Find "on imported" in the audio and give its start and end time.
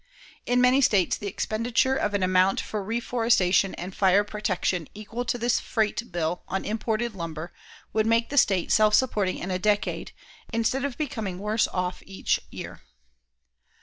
6.47-7.13